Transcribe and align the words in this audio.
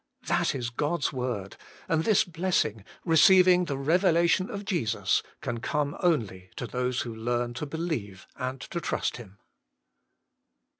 That 0.25 0.55
is 0.55 0.71
God's 0.71 1.13
word, 1.13 1.57
and 1.87 2.03
this 2.03 2.23
blessing, 2.23 2.83
receiving 3.05 3.65
the 3.65 3.77
revelation 3.77 4.49
of 4.49 4.65
Jesus, 4.65 5.21
can 5.41 5.59
come 5.59 5.95
only 6.01 6.49
to 6.55 6.65
those 6.65 7.01
who 7.01 7.13
learn 7.15 7.53
to 7.53 7.67
believe 7.67 8.25
and 8.35 8.59
to 8.61 8.81
trust 8.81 9.17
him. 9.17 9.37